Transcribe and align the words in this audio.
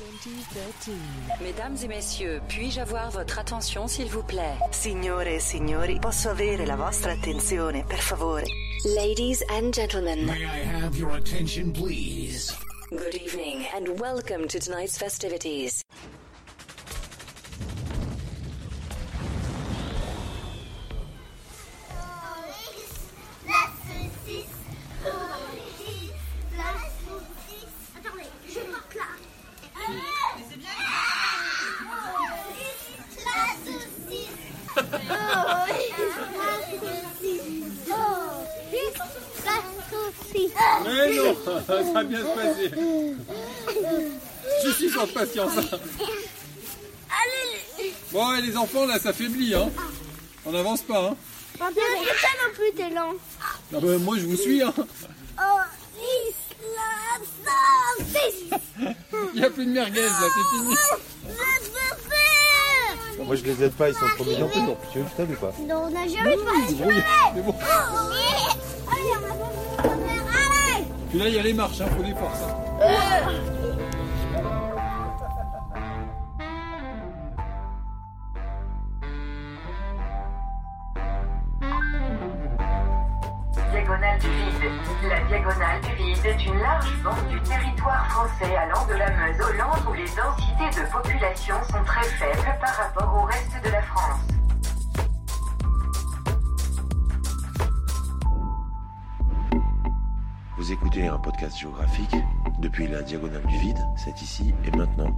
2013. 0.00 0.96
Mesdames 1.42 1.76
et 1.84 1.88
messieurs, 1.88 2.40
puis-je 2.48 2.80
avoir 2.80 3.10
votre 3.10 3.38
attention 3.38 3.86
s'il 3.86 4.08
vous 4.08 4.22
plaît? 4.22 4.56
Signore 4.70 5.34
e 5.34 5.38
signori, 5.40 5.98
posso 6.00 6.30
avere 6.30 6.64
la 6.64 6.76
vostra 6.76 7.12
attenzione, 7.12 7.84
per 7.86 7.98
favore? 8.00 8.44
Ladies 8.96 9.42
and 9.50 9.74
gentlemen, 9.74 10.24
May 10.24 10.44
I 10.46 10.64
have 10.64 10.96
your 10.98 11.14
attention, 11.16 11.70
please? 11.72 12.50
good 12.90 13.14
evening 13.14 13.66
and 13.76 14.00
welcome 14.00 14.48
to 14.48 14.58
tonight's 14.58 14.96
festivities. 14.98 15.84
Mais 40.84 41.14
non, 41.16 41.36
ça 41.66 41.82
va 41.82 42.04
bien 42.04 42.18
se 42.18 42.24
passer. 42.24 42.70
Je 44.64 44.70
suis 44.72 44.90
sans 44.90 45.06
patience. 45.06 45.52
Allez, 45.56 45.68
Bon, 48.12 48.34
et 48.34 48.42
les 48.42 48.56
enfants, 48.56 48.86
là, 48.86 48.98
ça 48.98 49.12
faiblit, 49.12 49.54
hein. 49.54 49.70
On 50.44 50.52
n'avance 50.52 50.82
pas, 50.82 51.10
hein. 51.10 51.16
Papa, 51.58 51.72
non 51.74 52.52
plus, 52.54 52.72
t'es 52.76 52.90
lent. 52.90 53.12
Ah 53.74 53.78
ben, 53.80 53.98
moi, 53.98 54.16
je 54.18 54.26
vous 54.26 54.36
suis, 54.36 54.62
hein. 54.62 54.74
Oh. 55.38 55.60
Il 59.34 59.40
n'y 59.40 59.44
a 59.44 59.50
plus 59.50 59.66
de 59.66 59.70
merguez, 59.70 60.02
là, 60.02 60.08
c'est 60.20 60.58
fini. 60.58 60.74
Moi 63.26 63.36
je 63.36 63.44
les 63.44 63.62
aide 63.62 63.72
pas, 63.74 63.88
ils 63.88 63.94
sont 63.94 64.06
trop 64.16 64.24
mignons 64.24 64.48
toujours. 64.48 64.76
Tu 64.92 64.98
veux 64.98 65.04
que 65.04 65.10
je 65.10 65.16
t'aide 65.16 65.30
ou 65.30 65.36
pas? 65.36 65.52
Non, 65.60 65.84
on 65.86 65.90
n'a 65.90 66.08
jamais 66.08 66.36
fait 66.36 66.74
Brouillé. 66.74 67.02
Mais 67.34 67.42
bon. 67.42 67.54
Puis 71.10 71.18
là, 71.18 71.28
il 71.28 71.34
y 71.34 71.38
a 71.38 71.42
les 71.42 71.52
marches, 71.52 71.80
hein, 71.80 71.86
faut 71.96 72.02
des 72.02 72.14
forces. 72.14 72.40
hein. 72.42 73.30
Diagonale 83.72 84.18
du 84.18 84.28
vide. 84.28 84.72
La 85.08 85.20
diagonale 85.28 85.80
du 85.82 85.94
vide 85.94 86.26
est 86.26 86.44
une 86.46 86.58
large 86.58 86.92
bande 87.02 87.28
du 87.28 87.40
territoire 87.42 88.06
français 88.10 88.56
allant 88.56 88.86
de 88.86 88.94
la 88.94 89.10
Meuse 89.10 89.40
au 89.40 89.52
Land 89.56 89.90
où 89.90 89.92
les 89.94 90.04
densités 90.04 90.80
de 90.82 90.90
population 90.90 91.54
sont 91.70 91.84
très 91.84 92.04
faibles 92.04 92.58
par 92.60 92.74
rapport 92.74 93.22
au 93.22 93.24
reste 93.26 93.62
de 93.64 93.70
la 93.70 93.82
France. 93.82 94.29
Écoutez 100.70 101.08
un 101.08 101.18
podcast 101.18 101.58
géographique 101.58 102.14
depuis 102.62 102.86
la 102.86 103.02
diagonale 103.02 103.44
du 103.46 103.58
vide, 103.58 103.78
c'est 103.96 104.22
ici 104.22 104.54
et 104.64 104.70
maintenant. 104.76 105.12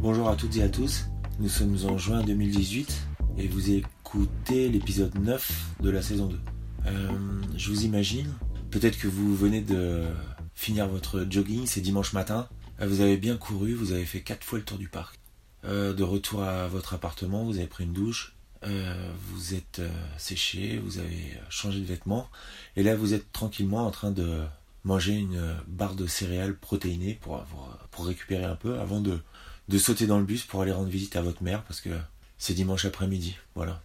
Bonjour 0.00 0.28
à 0.28 0.34
toutes 0.34 0.56
et 0.56 0.64
à 0.64 0.68
tous, 0.68 1.08
nous 1.38 1.48
sommes 1.48 1.76
en 1.88 1.98
juin 1.98 2.24
2018 2.24 3.06
et 3.38 3.46
vous 3.46 3.70
écoutez 3.70 4.68
l'épisode 4.68 5.16
9 5.16 5.76
de 5.80 5.90
la 5.90 6.02
saison 6.02 6.26
2. 6.26 6.40
Euh, 6.86 7.10
je 7.56 7.70
vous 7.70 7.84
imagine, 7.84 8.34
peut-être 8.72 8.98
que 8.98 9.06
vous 9.06 9.36
venez 9.36 9.60
de 9.60 10.06
finir 10.52 10.88
votre 10.88 11.24
jogging, 11.30 11.64
c'est 11.66 11.80
dimanche 11.80 12.12
matin, 12.12 12.48
Euh, 12.80 12.86
vous 12.88 13.02
avez 13.02 13.16
bien 13.18 13.36
couru, 13.36 13.74
vous 13.74 13.92
avez 13.92 14.04
fait 14.04 14.22
4 14.22 14.42
fois 14.42 14.58
le 14.58 14.64
tour 14.64 14.78
du 14.78 14.88
parc. 14.88 15.20
Euh, 15.64 15.92
de 15.92 16.02
retour 16.02 16.42
à 16.42 16.66
votre 16.66 16.94
appartement, 16.94 17.44
vous 17.44 17.58
avez 17.58 17.68
pris 17.68 17.84
une 17.84 17.92
douche, 17.92 18.34
euh, 18.64 19.12
vous 19.26 19.54
êtes 19.54 19.80
euh, 19.80 19.90
séché, 20.18 20.78
vous 20.78 20.98
avez 20.98 21.38
changé 21.48 21.80
de 21.80 21.84
vêtements, 21.84 22.28
et 22.76 22.82
là 22.82 22.94
vous 22.94 23.14
êtes 23.14 23.32
tranquillement 23.32 23.86
en 23.86 23.90
train 23.90 24.10
de 24.10 24.42
manger 24.84 25.14
une 25.14 25.56
barre 25.66 25.94
de 25.94 26.06
céréales 26.06 26.56
protéinées 26.56 27.18
pour, 27.20 27.44
pour 27.90 28.06
récupérer 28.06 28.44
un 28.44 28.56
peu 28.56 28.78
avant 28.80 29.00
de, 29.00 29.20
de 29.68 29.78
sauter 29.78 30.06
dans 30.06 30.18
le 30.18 30.24
bus 30.24 30.44
pour 30.44 30.62
aller 30.62 30.72
rendre 30.72 30.88
visite 30.88 31.16
à 31.16 31.22
votre 31.22 31.42
mère 31.42 31.62
parce 31.64 31.80
que 31.80 31.90
c'est 32.38 32.54
dimanche 32.54 32.84
après-midi. 32.84 33.36
Voilà. 33.54 33.80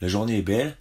La 0.00 0.08
journée 0.08 0.38
est 0.38 0.42
belle. 0.42 0.76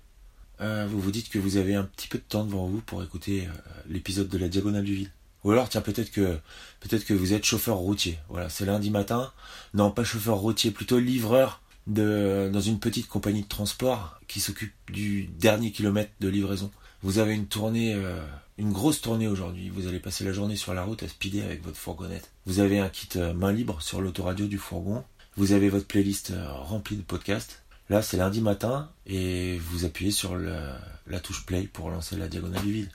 Euh, 0.61 0.87
vous 0.89 0.99
vous 0.99 1.11
dites 1.11 1.29
que 1.29 1.39
vous 1.39 1.57
avez 1.57 1.75
un 1.75 1.83
petit 1.83 2.07
peu 2.07 2.17
de 2.17 2.23
temps 2.23 2.45
devant 2.45 2.65
vous 2.65 2.81
pour 2.81 3.03
écouter 3.03 3.47
l'épisode 3.89 4.29
de 4.29 4.37
la 4.37 4.47
diagonale 4.47 4.85
du 4.85 4.95
vide. 4.95 5.11
Ou 5.43 5.51
alors, 5.51 5.69
tiens, 5.69 5.81
peut-être 5.81 6.11
que 6.11 6.37
peut-être 6.81 7.05
que 7.05 7.13
vous 7.13 7.33
êtes 7.33 7.45
chauffeur 7.45 7.77
routier. 7.77 8.19
Voilà, 8.27 8.49
c'est 8.49 8.65
lundi 8.65 8.89
matin. 8.89 9.31
Non, 9.73 9.91
pas 9.91 10.03
chauffeur 10.03 10.37
routier, 10.37 10.71
plutôt 10.71 10.99
livreur 10.99 11.61
dans 11.89 12.61
une 12.61 12.79
petite 12.79 13.07
compagnie 13.07 13.43
de 13.43 13.47
transport 13.47 14.19
qui 14.27 14.39
s'occupe 14.39 14.73
du 14.91 15.23
dernier 15.39 15.71
kilomètre 15.71 16.11
de 16.19 16.27
livraison. 16.27 16.71
Vous 17.01 17.17
avez 17.17 17.33
une 17.33 17.47
tournée, 17.47 17.93
euh, 17.93 18.21
une 18.57 18.71
grosse 18.71 19.01
tournée 19.01 19.27
aujourd'hui. 19.27 19.69
Vous 19.69 19.87
allez 19.87 19.99
passer 19.99 20.23
la 20.25 20.33
journée 20.33 20.55
sur 20.55 20.73
la 20.73 20.83
route 20.83 21.01
à 21.01 21.07
speeder 21.07 21.45
avec 21.45 21.63
votre 21.63 21.77
fourgonnette. 21.77 22.29
Vous 22.45 22.59
avez 22.59 22.79
un 22.79 22.89
kit 22.89 23.07
euh, 23.15 23.33
main 23.33 23.53
libre 23.53 23.81
sur 23.81 24.01
l'autoradio 24.01 24.47
du 24.47 24.57
fourgon. 24.57 25.03
Vous 25.37 25.53
avez 25.53 25.69
votre 25.69 25.87
playlist 25.87 26.31
euh, 26.31 26.51
remplie 26.51 26.97
de 26.97 27.01
podcasts. 27.01 27.61
Là, 27.89 28.01
c'est 28.01 28.17
lundi 28.17 28.41
matin 28.41 28.91
et 29.07 29.57
vous 29.57 29.85
appuyez 29.85 30.11
sur 30.11 30.35
la 30.35 31.19
touche 31.19 31.43
play 31.47 31.63
pour 31.63 31.89
lancer 31.89 32.17
la 32.17 32.27
diagonale 32.27 32.61
du 32.61 32.71
vide. 32.71 32.91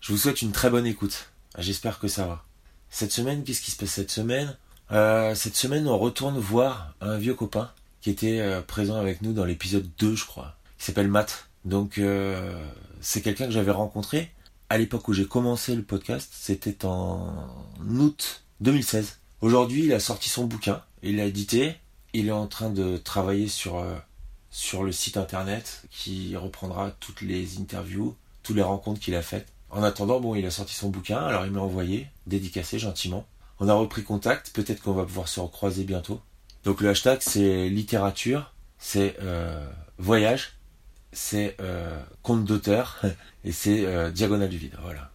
Je 0.00 0.12
vous 0.12 0.18
souhaite 0.18 0.40
une 0.40 0.52
très 0.52 0.70
bonne 0.70 0.86
écoute. 0.86 1.28
J'espère 1.58 1.98
que 1.98 2.08
ça 2.08 2.26
va. 2.26 2.44
Cette 2.88 3.12
semaine, 3.12 3.44
qu'est-ce 3.44 3.60
qui 3.60 3.72
se 3.72 3.76
passe 3.76 3.90
cette 3.90 4.10
semaine? 4.10 4.56
Cette 4.90 5.54
semaine, 5.54 5.86
on 5.86 5.98
retourne 5.98 6.38
voir 6.38 6.94
un 7.02 7.18
vieux 7.18 7.34
copain 7.34 7.70
qui 8.00 8.10
était 8.10 8.40
euh, 8.40 8.60
présent 8.60 8.96
avec 8.96 9.22
nous 9.22 9.32
dans 9.32 9.44
l'épisode 9.44 9.88
2, 9.98 10.14
je 10.14 10.26
crois. 10.26 10.56
Il 10.78 10.84
s'appelle 10.84 11.08
Matt. 11.08 11.48
Donc, 11.64 11.98
euh, 11.98 12.64
c'est 13.00 13.22
quelqu'un 13.22 13.46
que 13.46 13.52
j'avais 13.52 13.72
rencontré 13.72 14.30
à 14.70 14.78
l'époque 14.78 15.08
où 15.08 15.12
j'ai 15.12 15.26
commencé 15.26 15.74
le 15.74 15.82
podcast. 15.82 16.30
C'était 16.32 16.84
en 16.84 17.48
août 17.88 18.44
2016. 18.60 19.18
Aujourd'hui, 19.40 19.84
il 19.84 19.92
a 19.92 20.00
sorti 20.00 20.28
son 20.28 20.44
bouquin. 20.44 20.82
Il 21.02 21.16
l'a 21.16 21.24
édité. 21.24 21.76
Il 22.12 22.28
est 22.28 22.32
en 22.32 22.46
train 22.46 22.70
de 22.70 22.96
travailler 22.96 23.48
sur, 23.48 23.76
euh, 23.76 23.94
sur 24.50 24.82
le 24.82 24.92
site 24.92 25.16
internet 25.16 25.84
qui 25.90 26.36
reprendra 26.36 26.90
toutes 27.00 27.20
les 27.20 27.58
interviews, 27.58 28.16
toutes 28.42 28.56
les 28.56 28.62
rencontres 28.62 29.00
qu'il 29.00 29.14
a 29.14 29.22
faites. 29.22 29.46
En 29.70 29.82
attendant, 29.82 30.20
bon, 30.20 30.34
il 30.34 30.46
a 30.46 30.50
sorti 30.50 30.74
son 30.74 30.88
bouquin, 30.88 31.18
alors 31.18 31.44
il 31.44 31.52
m'a 31.52 31.60
envoyé, 31.60 32.06
dédicacé 32.26 32.78
gentiment. 32.78 33.26
On 33.60 33.68
a 33.68 33.74
repris 33.74 34.02
contact, 34.02 34.50
peut-être 34.54 34.80
qu'on 34.82 34.92
va 34.92 35.04
pouvoir 35.04 35.28
se 35.28 35.40
recroiser 35.40 35.84
bientôt. 35.84 36.20
Donc 36.68 36.82
le 36.82 36.90
hashtag 36.90 37.20
c'est 37.22 37.70
littérature, 37.70 38.52
c'est 38.78 39.16
euh, 39.22 39.66
voyage, 39.96 40.58
c'est 41.12 41.56
euh, 41.62 41.98
conte 42.22 42.44
d'auteur 42.44 43.00
et 43.44 43.52
c'est 43.52 43.86
euh, 43.86 44.10
diagonale 44.10 44.50
du 44.50 44.58
vide. 44.58 44.76
Voilà. 44.82 45.10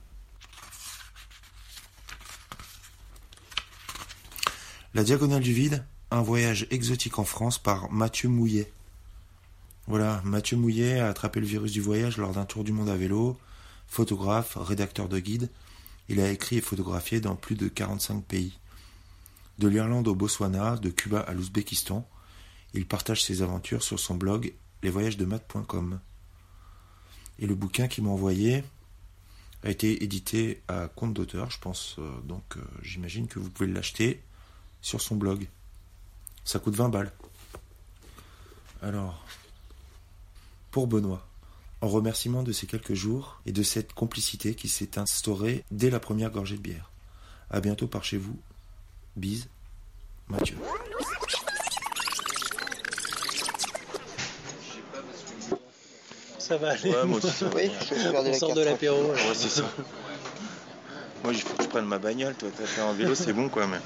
La 4.96 5.04
diagonale 5.04 5.44
du 5.44 5.54
vide, 5.54 5.86
un 6.10 6.24
voyage 6.24 6.66
exotique 6.72 7.20
en 7.20 7.24
France 7.24 7.60
par 7.60 7.92
Mathieu 7.92 8.30
Mouillet. 8.30 8.74
Voilà, 9.86 10.24
Mathieu 10.26 10.58
Mouillet 10.58 11.02
a 11.02 11.10
attrapé 11.10 11.40
le 11.40 11.46
virus 11.46 11.72
du 11.72 11.82
voyage 11.82 12.18
lors 12.18 12.32
d'un 12.32 12.46
tour 12.46 12.64
du 12.64 12.72
monde 12.72 12.90
à 12.90 12.96
vélo, 12.96 13.38
photographe, 13.86 14.58
rédacteur 14.60 15.08
de 15.08 15.20
guide. 15.20 15.52
Il 16.10 16.20
a 16.20 16.32
écrit 16.32 16.58
et 16.58 16.62
photographié 16.62 17.22
dans 17.22 17.36
plus 17.36 17.56
de 17.56 17.68
45 17.68 18.24
pays. 18.24 18.58
De 19.60 19.68
l'Irlande 19.68 20.08
au 20.08 20.16
Botswana, 20.16 20.78
de 20.78 20.90
Cuba 20.90 21.20
à 21.20 21.34
l'Ouzbékistan, 21.34 22.08
il 22.74 22.88
partage 22.88 23.24
ses 23.24 23.42
aventures 23.42 23.84
sur 23.84 24.00
son 24.00 24.16
blog 24.16 24.54
lesvoyagesdemath.com. 24.82 26.00
Et 27.40 27.48
le 27.48 27.56
bouquin 27.56 27.88
qu'il 27.88 28.04
m'a 28.04 28.10
envoyé 28.10 28.64
a 29.64 29.70
été 29.70 30.04
édité 30.04 30.62
à 30.68 30.88
compte 30.88 31.14
d'auteur, 31.14 31.50
je 31.50 31.60
pense, 31.60 31.96
euh, 32.00 32.22
donc 32.22 32.44
euh, 32.58 32.62
j'imagine 32.82 33.28
que 33.28 33.40
vous 33.40 33.50
pouvez 33.50 33.72
l'acheter 33.72 34.22
sur 34.82 35.02
son 35.02 35.16
blog. 35.16 35.48
Ça 36.44 36.60
coûte 36.60 36.76
20 36.76 36.90
balles. 36.90 37.12
Alors, 38.82 39.26
pour 40.72 40.88
Benoît, 40.88 41.26
en 41.82 41.88
remerciement 41.88 42.44
de 42.44 42.52
ces 42.52 42.68
quelques 42.68 42.94
jours 42.94 43.42
et 43.46 43.52
de 43.52 43.64
cette 43.64 43.94
complicité 43.94 44.56
qui 44.56 44.68
s'est 44.68 44.98
instaurée 44.98 45.64
dès 45.72 45.90
la 45.90 46.00
première 46.00 46.32
gorgée 46.32 46.58
de 46.58 46.62
bière. 46.62 46.92
À 47.50 47.62
bientôt 47.62 47.88
par 47.88 48.04
chez 48.04 48.18
vous. 48.18 48.38
Bise, 49.16 49.48
Mathieu. 50.28 50.58
Ça 56.40 56.58
va 56.58 56.72
aller. 56.72 56.92
Ouais, 56.92 57.06
moi 57.06 57.18
aussi, 57.20 57.30
ça 57.30 57.46
va 57.48 57.56
Oui, 57.56 57.70
bien. 57.70 58.14
on 58.16 58.34
sort 58.34 58.54
de 58.54 58.62
l'apéro. 58.62 59.02
Ouais, 59.12 59.18
c'est 59.34 59.50
ça. 59.50 59.64
Moi, 61.24 61.34
il 61.34 61.42
faut 61.42 61.56
que 61.56 61.64
je 61.64 61.70
prenne 61.70 61.86
ma 61.86 62.00
bagnole, 62.00 62.36
toi. 62.36 62.50
T'as 62.58 62.66
fait 62.66 62.82
un 62.82 62.94
vélo, 62.94 63.16
c'est 63.16 63.32
bon, 63.34 63.48
quoi, 63.50 63.66
mais. 63.68 63.80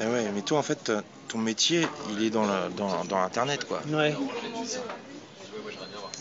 Eh 0.00 0.04
ouais, 0.06 0.30
mais 0.32 0.42
toi, 0.42 0.58
en 0.58 0.62
fait, 0.62 0.92
ton 1.28 1.38
métier, 1.38 1.86
il 2.10 2.22
est 2.22 2.30
dans, 2.30 2.46
la- 2.46 2.68
dans, 2.68 3.04
dans 3.06 3.18
quoi. 3.66 3.80
Ouais. 3.88 4.14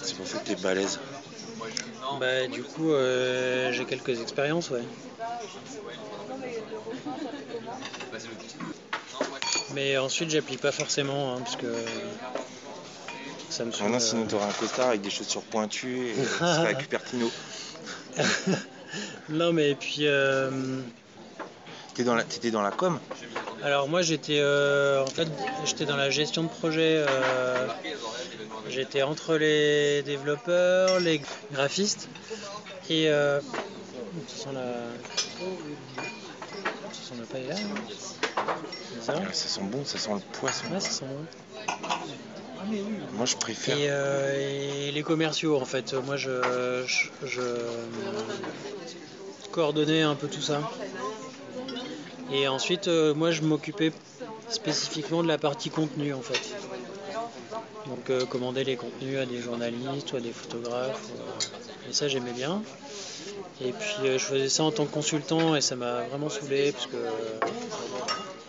C'est 0.02 0.16
pour 0.16 0.26
ça 0.26 0.40
que 0.40 0.48
t'es 0.48 0.56
balèze. 0.56 1.00
Bah, 2.20 2.48
du 2.48 2.64
coup, 2.64 2.92
euh, 2.92 3.72
j'ai 3.72 3.86
quelques 3.86 4.22
expériences, 4.22 4.70
ouais. 4.70 4.84
Mais 9.74 9.98
ensuite, 9.98 10.30
j'applique 10.30 10.62
pas 10.62 10.72
forcément, 10.72 11.36
hein, 11.36 11.40
parce 11.40 11.56
que 11.56 11.68
ça 13.50 13.66
me. 13.66 13.72
Maintenant, 13.72 13.96
euh. 13.96 14.00
sinon, 14.00 14.26
t'aurais 14.26 14.46
un 14.46 14.54
costard 14.54 14.90
avec 14.90 15.02
des 15.02 15.10
chaussures 15.10 15.44
pointues 15.44 16.10
et 16.10 16.14
tu 16.16 16.22
serais 16.22 16.70
à 16.70 16.74
Cupertino. 16.76 17.30
non, 19.30 19.52
mais 19.54 19.76
puis. 19.76 20.06
euh, 20.08 20.82
T'étais 21.94 22.04
dans, 22.04 22.16
la... 22.16 22.24
t'étais 22.24 22.52
dans 22.52 22.62
la 22.62 22.72
com? 22.72 23.00
Alors 23.62 23.88
moi 23.88 24.02
j'étais 24.02 24.40
euh, 24.40 25.04
en 25.04 25.08
fait 25.08 25.28
j'étais 25.66 25.86
dans 25.86 25.96
la 25.96 26.10
gestion 26.10 26.44
de 26.44 26.50
projet. 26.50 26.96
euh, 26.98 27.68
j'étais 28.70 29.02
entre 29.02 29.36
les 29.36 30.04
développeurs, 30.04 31.00
les 31.00 31.22
graphistes 31.52 32.10
et 32.90 33.10
euh, 33.10 33.40
la 34.52 34.54
la 34.54 34.94
hein 37.56 37.66
ça 39.02 39.14
Ah, 39.18 39.34
Ça 39.34 39.50
sent 39.50 39.62
bon, 39.64 39.84
ça 39.86 39.98
sent 39.98 40.12
le 40.14 40.20
poisson. 40.32 40.68
Ouais, 40.72 40.80
ça 40.80 40.90
sent 40.90 41.06
bon. 41.06 41.26
Moi, 43.12 43.26
je 43.26 43.36
préfère. 43.36 43.78
Et, 43.78 43.90
euh, 43.90 44.88
et 44.88 44.92
les 44.92 45.04
commerciaux 45.04 45.60
en 45.60 45.66
fait. 45.66 45.94
Moi 45.94 46.18
je, 46.18 46.84
je, 46.86 47.10
je 47.26 47.42
coordonnais 49.52 50.02
un 50.02 50.16
peu 50.16 50.28
tout 50.28 50.42
ça. 50.42 50.64
Et 52.32 52.48
ensuite 52.48 52.88
euh, 52.88 53.14
moi 53.14 53.32
je 53.32 53.42
m'occupais 53.42 53.92
spécifiquement 54.50 55.24
de 55.24 55.28
la 55.28 55.38
partie 55.38 55.70
contenu 55.70 56.14
en 56.14 56.22
fait. 56.22 56.56
Donc 57.88 58.10
euh, 58.10 58.26
commander 58.26 58.64
les 58.64 58.76
contenus 58.76 59.18
à 59.20 59.26
des 59.26 59.40
journalistes 59.42 60.12
ou 60.14 60.18
à 60.18 60.22
des 60.22 60.32
photographes. 60.32 61.10
ou- 61.10 61.90
Et 61.90 61.94
ça 61.94 62.08
j'aimais 62.08 62.34
bien. 62.34 62.64
Et 63.62 63.72
puis 63.72 64.08
euh, 64.08 64.18
je 64.18 64.26
faisais 64.26 64.50
ça 64.50 64.64
en 64.64 64.72
tant 64.72 64.86
que 64.86 64.92
consultant 64.92 65.56
et 65.56 65.62
ça 65.62 65.76
m'a 65.76 66.04
vraiment 66.04 66.30
saoulé 66.30 66.72
parce 66.72 66.88
que 66.88 66.96
euh, 66.98 67.40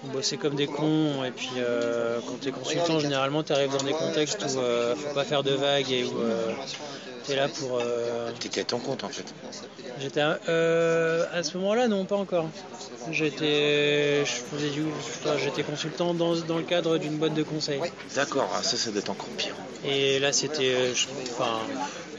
on 0.05 0.09
bossait 0.09 0.37
comme 0.39 0.55
des 0.55 0.67
cons 0.67 1.25
et 1.25 1.31
puis 1.31 1.55
euh, 1.57 2.21
quand 2.27 2.39
t'es 2.41 2.53
consultant 2.53 2.99
généralement 2.99 3.43
t'arrives 3.43 3.73
dans 3.73 3.83
des 3.83 3.93
contextes 3.95 4.45
où 4.45 4.59
euh, 4.59 4.95
faut 4.95 5.15
pas 5.15 5.25
faire 5.25 5.43
de 5.43 5.53
vagues 5.53 5.91
et 5.91 6.05
où 6.05 6.19
là 7.35 7.49
pour... 7.49 7.79
euh, 7.81 8.31
T'étais 8.39 8.61
à 8.61 8.65
ton 8.65 8.79
compte 8.79 9.03
en 9.03 9.09
fait. 9.09 9.25
J'étais 9.99 10.21
euh, 10.49 11.25
à 11.33 11.43
ce 11.43 11.57
moment-là, 11.59 11.89
non, 11.89 12.05
pas 12.05 12.17
encore. 12.17 12.49
J'étais, 13.11 14.25
je 14.25 14.33
faisais 14.33 14.71
du, 14.71 14.85
j'étais 15.43 15.63
consultant 15.63 16.15
dans, 16.15 16.35
dans 16.37 16.59
le 16.59 16.65
cadre 16.65 16.99
d'une 16.99 17.17
boîte 17.17 17.35
de 17.35 17.43
conseil. 17.43 17.81
D'accord, 18.15 18.51
ah, 18.55 18.63
ça, 18.63 18.77
ça 18.77 18.91
doit 18.91 19.01
être 19.01 19.11
encore 19.11 19.29
pire. 19.37 19.55
Et 19.85 20.19
là, 20.19 20.33
c'était, 20.33 20.75
euh, 20.75 20.95
je- 20.95 21.07
enfin, 21.33 21.61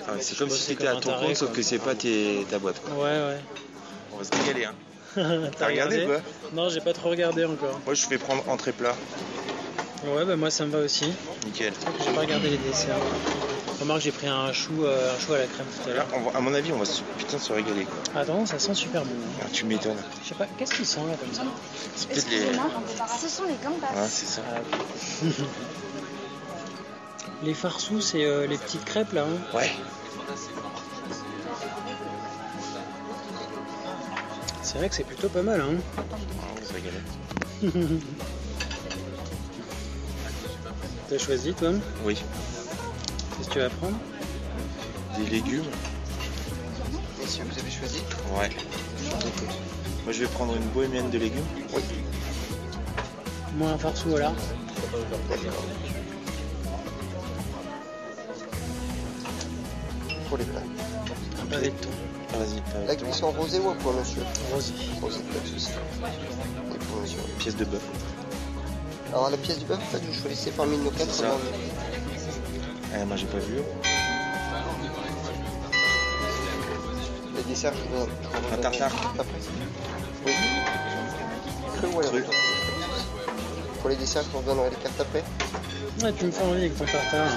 Ah 0.07 0.13
c'est 0.19 0.38
comme 0.38 0.50
si 0.50 0.75
comme 0.75 0.88
à 0.88 0.94
ton 0.94 1.00
taré, 1.12 1.27
compte, 1.27 1.36
sauf 1.36 1.51
que 1.51 1.62
c'est 1.62 1.80
pas 1.80 1.95
tes... 1.95 2.45
ta 2.50 2.60
boîte. 2.60 2.80
quoi. 2.81 2.94
ouais, 2.95 3.19
ouais. 3.19 3.39
On 4.13 4.18
va 4.18 4.24
se 4.24 4.31
régaler, 4.31 4.65
hein. 4.65 4.74
T'as 5.57 5.68
regardé, 5.68 6.06
quoi 6.06 6.21
Non, 6.53 6.69
j'ai 6.69 6.80
pas 6.81 6.94
trop 6.94 7.10
regardé 7.10 7.45
encore. 7.45 7.80
Moi, 7.86 7.94
je 7.95 8.07
vais 8.07 8.18
prendre 8.18 8.48
entrée 8.50 8.71
plat. 8.71 8.95
Ouais, 10.06 10.25
bah 10.25 10.36
moi, 10.36 10.50
ça 10.51 10.65
me 10.65 10.71
va 10.71 10.80
aussi. 10.80 11.12
Nickel. 11.45 11.74
J'ai 12.06 12.12
pas 12.13 12.21
regardé 12.21 12.50
les 12.50 12.57
desserts. 12.57 12.95
Remarque, 13.79 14.01
j'ai 14.01 14.12
pris 14.12 14.27
un 14.27 14.51
chou, 14.53 14.83
euh, 14.85 15.15
un 15.15 15.19
chou 15.19 15.33
à 15.33 15.38
la 15.38 15.45
crème 15.45 15.68
tout 15.68 15.89
à 15.89 15.94
Là, 15.94 16.06
l'heure. 16.12 16.35
à 16.35 16.39
mon 16.41 16.53
avis, 16.53 16.71
on 16.74 16.79
va 16.79 16.85
se... 16.85 17.01
putain 17.18 17.38
se 17.38 17.53
régaler. 17.53 17.85
Quoi. 17.85 18.21
Attends, 18.21 18.45
ça 18.47 18.57
sent 18.57 18.74
super 18.74 19.03
bon. 19.03 19.12
hein. 19.12 19.41
Ah, 19.44 19.47
tu 19.53 19.65
m'étonnes. 19.65 19.97
Je 20.24 20.29
sais 20.29 20.35
pas, 20.35 20.47
qu'est-ce 20.57 20.74
qu'il 20.74 20.85
sent 20.85 21.01
là 21.07 21.15
comme 21.19 21.31
ça 21.33 21.44
C'est 21.95 22.09
peut-être 22.09 22.29
les. 22.31 22.39
Ce 23.21 23.29
sont 23.29 23.44
les 23.44 23.56
gambas. 23.63 23.88
Ouais, 23.95 24.07
c'est 24.09 24.25
ça. 24.25 24.41
Ah. 24.51 24.62
Les 27.44 27.53
farsous, 27.53 28.01
c'est 28.01 28.25
euh, 28.25 28.47
les 28.47 28.57
petites 28.57 28.83
crêpes 28.83 29.13
là. 29.13 29.21
hein. 29.21 29.56
Ouais. 29.56 29.69
C'est 34.63 34.79
vrai 34.79 34.89
que 34.89 34.95
c'est 34.95 35.03
plutôt 35.03 35.29
pas 35.29 35.44
mal. 35.44 35.62
Hein. 35.62 35.75
On 35.97 36.59
va 36.59 36.65
se 36.65 36.74
régaler. 36.74 36.97
T'as 41.09 41.18
choisi 41.19 41.53
toi? 41.53 41.69
Oui. 42.03 42.18
Qu'est-ce 43.47 43.49
que 43.49 43.53
tu 43.53 43.59
vas 43.59 43.69
prendre 43.69 43.97
Des 45.17 45.29
légumes. 45.29 45.63
Messieurs, 47.19 47.44
vous 47.49 47.59
avez 47.59 47.71
choisi 47.71 48.01
Ouais. 48.38 48.49
Moi, 50.03 50.13
je 50.13 50.19
vais 50.21 50.27
prendre 50.27 50.55
une 50.55 50.67
bohémienne 50.69 51.09
de 51.09 51.17
légumes. 51.17 51.45
Oui. 51.73 51.81
Moi 53.55 53.69
un 53.71 53.77
farsou 53.77 54.09
voilà. 54.09 54.33
Pour 60.29 60.38
les 60.38 60.45
plats. 60.45 60.61
Un 61.41 61.45
pavé 61.45 61.67
de 61.69 61.75
thon. 61.75 61.89
Vas-y, 62.38 62.88
La 62.88 62.95
cuisson 62.95 63.31
rosée 63.31 63.59
ou 63.59 63.69
à 63.69 63.73
point, 63.75 63.93
monsieur 63.93 64.21
Rosé. 64.53 64.73
Rosée, 65.01 65.19
pas 65.21 65.39
de 65.39 65.47
souci. 65.47 65.71
Et 65.71 66.77
pour 66.77 67.01
monsieur. 67.01 67.19
Pièce 67.39 67.55
de 67.55 67.65
bœuf. 67.65 67.81
Alors, 69.11 69.29
la 69.29 69.38
pièce 69.38 69.59
du 69.59 69.65
bœuf, 69.65 69.79
en 69.79 69.91
fait, 69.91 70.00
vous 70.05 70.13
choisissez 70.13 70.51
parmi 70.51 70.77
nos 70.77 70.91
quatre 70.91 71.11
C'est 71.11 71.21
ça. 71.21 71.29
membres. 71.29 71.39
Eh, 72.95 73.04
moi, 73.06 73.16
j'ai 73.18 73.25
pas 73.28 73.38
vu. 73.39 73.57
Les 77.36 77.44
desserts, 77.44 77.74
je 77.74 77.80
vous 77.84 77.89
donne. 77.98 78.10
je 78.24 78.28
vous 78.39 78.54
Un 78.54 78.57
tartare. 78.57 78.92
Oui. 80.25 80.34
Cru 81.78 81.88
ou 81.88 82.00
alors. 82.00 82.13
Pour 83.81 83.89
les 83.89 83.95
desserts, 83.95 84.24
je 84.24 84.30
vous 84.30 84.39
redonnerai 84.39 84.69
les 84.69 84.75
cartes 84.78 85.00
après. 85.00 85.24
Ouais, 86.01 86.13
tu 86.13 86.25
me 86.25 86.31
fais 86.31 86.44
envie 86.44 86.60
avec 86.62 86.78
ton 86.78 86.86
tartare. 86.86 87.28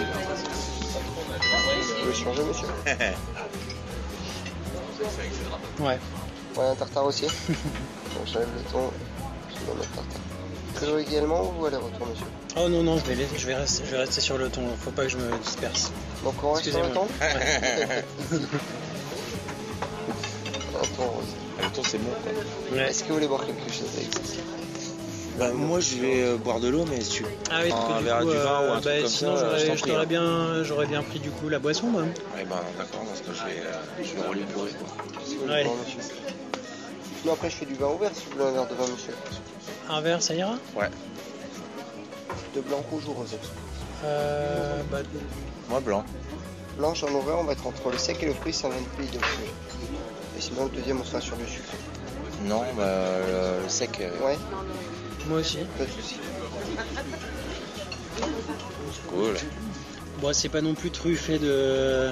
Vous 1.99 2.05
voulez 2.05 2.15
changer, 2.15 2.43
monsieur 2.45 2.67
Ouais. 5.81 5.99
Ouais, 6.57 6.67
un 6.67 6.75
tartare 6.75 7.05
aussi. 7.07 7.25
Donc, 7.27 8.27
j'enlève 8.27 8.49
le 8.57 8.63
ton. 8.71 8.91
Je 9.49 9.55
donne 9.67 9.79
le 9.79 9.85
tartare. 9.85 10.21
Cru 10.75 11.01
également 11.01 11.53
ou 11.59 11.67
aller-retour, 11.67 12.07
monsieur 12.07 12.27
Oh 12.57 12.69
non 12.69 12.83
non, 12.83 12.99
je 12.99 13.05
vais, 13.05 13.15
laisser- 13.15 13.39
je 13.39 13.47
vais 13.47 13.55
rester, 13.55 13.85
je 13.87 13.91
vais 13.93 13.99
rester 13.99 14.21
sur 14.21 14.39
le 14.39 14.49
thon. 14.49 14.63
Faut 14.79 14.91
pas 14.91 15.03
que 15.05 15.09
je 15.11 15.17
me 15.17 15.37
disperse. 15.39 15.93
Donc, 16.25 16.35
on 16.43 16.53
reste 16.53 16.71
sur 16.71 16.83
le 16.83 16.91
ton 16.91 17.07
Un 20.75 20.87
ton 20.97 21.03
rose. 21.05 21.25
En 21.59 21.63
même 21.63 21.71
temps, 21.73 21.83
c'est 21.85 21.99
bon. 21.99 22.11
quoi. 22.23 22.77
Ouais. 22.77 22.91
Est-ce 22.91 23.03
que 23.03 23.09
vous 23.09 23.15
voulez 23.15 23.29
boire 23.29 23.45
quelque 23.47 23.71
chose 23.73 23.89
avec 23.97 24.13
ça 24.13 24.21
Bah, 25.39 25.53
moi, 25.53 25.81
je 25.81 25.97
vais 25.97 26.23
euh, 26.23 26.37
boire 26.37 26.61
de 26.61 26.69
l'eau, 26.69 26.85
mais 26.89 27.01
si 27.01 27.11
tu 27.11 27.27
Ah 27.51 27.61
oui, 27.63 27.71
parce 27.71 27.87
que 27.87 27.93
un 27.93 27.99
du 27.99 28.05
verre 28.05 28.21
du 28.21 28.27
vin 28.29 28.33
euh, 28.63 28.69
ou 28.69 28.73
un 28.73 28.81
truc 28.81 28.85
bah, 28.85 29.01
comme 29.03 29.09
sinon 29.11 29.37
ça, 29.37 29.59
je 29.59 29.83
t'aurais 29.85 30.03
hein. 30.03 30.07
bien, 30.07 30.65
j'aurais 30.65 30.87
bien 30.87 31.03
pris 31.03 31.19
du 31.19 31.31
coup 31.31 31.49
la 31.49 31.59
boisson 31.59 31.87
moi. 31.89 32.03
Ouais, 32.03 32.45
bah, 32.49 32.63
d'accord, 32.79 33.05
dans 33.05 33.15
ce 33.15 33.21
cas, 33.23 33.33
je 33.33 33.45
vais, 33.53 33.61
euh, 33.61 33.73
je 34.03 34.15
vais 34.21 34.27
rouler 34.27 34.41
le 34.41 34.47
bourré, 34.55 34.71
quoi. 34.73 34.89
Ouais. 35.55 35.67
Non, 37.25 37.33
après, 37.35 37.51
je 37.51 37.57
fais 37.57 37.67
du 37.67 37.75
vin 37.75 37.89
ouvert 37.89 38.11
si 38.15 38.25
vous 38.27 38.33
voulez 38.33 38.45
un 38.45 38.53
verre 38.53 38.67
de 38.69 38.75
vin, 38.75 38.87
monsieur. 38.91 39.15
Un 39.93 40.01
verre, 40.01 40.23
ça 40.23 40.35
ira 40.35 40.55
Ouais. 40.77 40.89
De 42.55 42.61
blanc, 42.61 42.83
rouge 42.91 43.03
ou 43.09 43.13
rosé 43.13 43.37
euh, 44.05 44.81
bah, 44.91 44.99
Moi, 45.69 45.81
blanc. 45.81 46.05
Blanche 46.79 47.03
en 47.03 47.09
ouvert, 47.09 47.39
on 47.39 47.45
va 47.45 47.53
être 47.53 47.67
entre 47.67 47.91
le 47.91 47.99
sec 47.99 48.23
et 48.23 48.27
le 48.27 48.35
fruit, 48.35 48.53
ça 48.53 48.69
va 48.69 48.77
être 48.77 48.89
plus 48.91 49.07
de 49.07 49.19
fruits. 49.19 49.51
Et 50.39 50.41
sinon, 50.41 50.65
le 50.65 50.71
deuxième, 50.71 51.01
on 51.01 51.05
sera 51.05 51.21
sur 51.21 51.37
le 51.37 51.45
sucre. 51.47 51.69
Non, 52.45 52.63
bah, 52.77 53.05
le 53.63 53.69
sec. 53.69 54.01
euh, 54.01 54.11
Ouais, 54.25 54.39
Moi 55.29 55.41
aussi. 55.41 55.59
pas 55.77 55.85
de 55.85 55.91
soucis. 55.91 56.17
Cool. 59.09 59.35
Bon, 60.21 60.33
c'est 60.33 60.49
pas 60.49 60.61
non 60.61 60.75
plus 60.75 60.91
truffé 60.91 61.39
de 61.39 62.11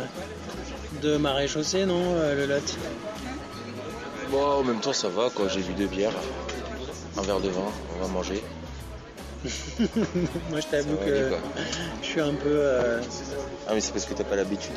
de 1.02 1.16
maréchaussée, 1.16 1.86
non, 1.86 2.14
euh, 2.16 2.34
le 2.34 2.46
lot? 2.54 2.76
Bon, 4.30 4.44
en 4.44 4.64
même 4.64 4.80
temps, 4.80 4.92
ça 4.92 5.08
va, 5.08 5.30
quoi. 5.30 5.48
J'ai 5.48 5.60
vu 5.60 5.72
deux 5.74 5.86
bières, 5.86 6.12
un 7.18 7.22
verre 7.22 7.40
de 7.40 7.48
vin, 7.48 7.66
on 7.96 8.00
va 8.00 8.08
manger. 8.08 8.42
Moi, 10.50 10.60
je 10.60 10.66
t'avoue 10.66 10.96
que 10.96 11.02
aller, 11.04 11.36
je 12.02 12.06
suis 12.06 12.20
un 12.20 12.34
peu. 12.34 12.48
euh, 12.48 13.00
Ah, 13.68 13.74
mais 13.74 13.80
c'est 13.80 13.92
parce 13.92 14.04
que 14.04 14.14
t'as 14.14 14.24
pas 14.24 14.36
l'habitude. 14.36 14.72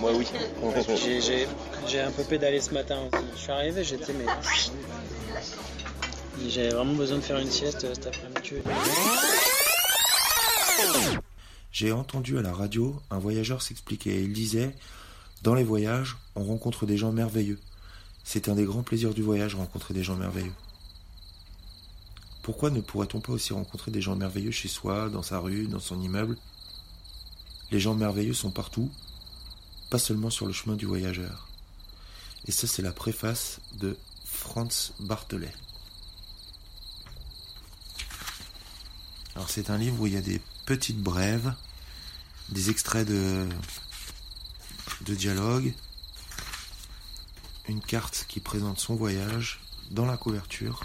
Moi, 0.00 0.12
oui. 0.14 0.26
j'ai, 1.88 2.00
un 2.00 2.10
peu 2.10 2.22
pédalé 2.22 2.60
ce 2.60 2.72
matin 2.72 2.98
aussi. 3.12 3.24
Je 3.34 3.40
suis 3.40 3.52
arrivé, 3.52 3.84
j'étais 3.84 4.12
mais. 4.12 4.26
J'ai 6.48 6.68
vraiment 6.68 6.94
besoin 6.94 7.18
de 7.18 7.22
faire 7.22 7.38
une 7.38 7.50
sieste 7.50 7.84
euh, 7.84 7.94
cet 7.94 8.06
après-midi. 8.08 8.62
J'ai 11.72 11.92
entendu 11.92 12.38
à 12.38 12.42
la 12.42 12.52
radio 12.52 12.94
un 13.10 13.18
voyageur 13.18 13.62
s'expliquer. 13.62 14.20
Il 14.22 14.32
disait 14.32 14.74
Dans 15.42 15.54
les 15.54 15.64
voyages, 15.64 16.16
on 16.36 16.44
rencontre 16.44 16.86
des 16.86 16.96
gens 16.96 17.12
merveilleux. 17.12 17.58
C'est 18.22 18.48
un 18.48 18.54
des 18.54 18.64
grands 18.64 18.82
plaisirs 18.82 19.14
du 19.14 19.22
voyage, 19.22 19.54
rencontrer 19.54 19.94
des 19.94 20.02
gens 20.02 20.16
merveilleux. 20.16 20.52
Pourquoi 22.44 22.68
ne 22.68 22.82
pourrait-on 22.82 23.22
pas 23.22 23.32
aussi 23.32 23.54
rencontrer 23.54 23.90
des 23.90 24.02
gens 24.02 24.16
merveilleux 24.16 24.50
chez 24.50 24.68
soi, 24.68 25.08
dans 25.08 25.22
sa 25.22 25.38
rue, 25.38 25.66
dans 25.66 25.80
son 25.80 25.98
immeuble? 26.02 26.36
Les 27.70 27.80
gens 27.80 27.94
merveilleux 27.94 28.34
sont 28.34 28.50
partout, 28.50 28.92
pas 29.88 29.98
seulement 29.98 30.28
sur 30.28 30.44
le 30.44 30.52
chemin 30.52 30.76
du 30.76 30.84
voyageur. 30.84 31.48
Et 32.46 32.52
ça, 32.52 32.66
c'est 32.66 32.82
la 32.82 32.92
préface 32.92 33.60
de 33.72 33.96
Franz 34.26 34.92
Barthelet. 35.00 35.54
Alors, 39.36 39.48
c'est 39.48 39.70
un 39.70 39.78
livre 39.78 40.02
où 40.02 40.06
il 40.06 40.12
y 40.12 40.18
a 40.18 40.20
des 40.20 40.42
petites 40.66 41.00
brèves, 41.00 41.54
des 42.50 42.68
extraits 42.68 43.08
de, 43.08 43.48
de 45.00 45.14
dialogue, 45.14 45.72
une 47.68 47.80
carte 47.80 48.26
qui 48.28 48.40
présente 48.40 48.80
son 48.80 48.96
voyage 48.96 49.62
dans 49.90 50.04
la 50.04 50.18
couverture. 50.18 50.84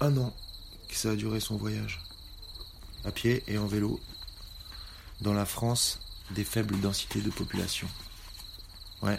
Un 0.00 0.16
an 0.18 0.34
que 0.88 0.94
ça 0.94 1.10
a 1.10 1.16
duré 1.16 1.40
son 1.40 1.56
voyage, 1.56 2.00
à 3.04 3.10
pied 3.10 3.42
et 3.48 3.58
en 3.58 3.66
vélo, 3.66 3.98
dans 5.20 5.32
la 5.32 5.46
France 5.46 6.00
des 6.32 6.44
faibles 6.44 6.78
densités 6.80 7.20
de 7.20 7.30
population. 7.30 7.88
Ouais. 9.02 9.18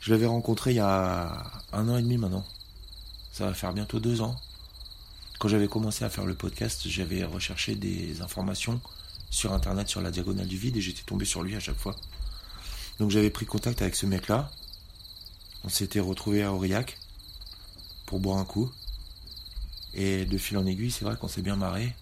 Je 0.00 0.10
l'avais 0.10 0.26
rencontré 0.26 0.72
il 0.72 0.76
y 0.76 0.80
a 0.80 1.50
un 1.72 1.88
an 1.88 1.96
et 1.96 2.02
demi 2.02 2.16
maintenant. 2.16 2.44
Ça 3.32 3.46
va 3.46 3.54
faire 3.54 3.72
bientôt 3.72 4.00
deux 4.00 4.20
ans. 4.20 4.36
Quand 5.38 5.48
j'avais 5.48 5.68
commencé 5.68 6.04
à 6.04 6.10
faire 6.10 6.24
le 6.24 6.34
podcast, 6.34 6.88
j'avais 6.88 7.24
recherché 7.24 7.74
des 7.74 8.22
informations 8.22 8.80
sur 9.30 9.52
internet 9.52 9.88
sur 9.88 10.00
la 10.00 10.10
diagonale 10.10 10.46
du 10.46 10.56
vide 10.56 10.76
et 10.76 10.80
j'étais 10.80 11.02
tombé 11.02 11.24
sur 11.24 11.42
lui 11.42 11.56
à 11.56 11.60
chaque 11.60 11.78
fois. 11.78 11.96
Donc 12.98 13.10
j'avais 13.10 13.30
pris 13.30 13.46
contact 13.46 13.82
avec 13.82 13.96
ce 13.96 14.06
mec-là. 14.06 14.50
On 15.64 15.68
s'était 15.68 16.00
retrouvé 16.00 16.42
à 16.42 16.52
Aurillac 16.52 16.98
pour 18.06 18.20
boire 18.20 18.38
un 18.38 18.44
coup. 18.44 18.70
Et 19.94 20.24
de 20.24 20.38
fil 20.38 20.56
en 20.56 20.66
aiguille, 20.66 20.90
c'est 20.90 21.04
vrai 21.04 21.16
qu'on 21.16 21.28
s'est 21.28 21.42
bien 21.42 21.56
marré. 21.56 21.94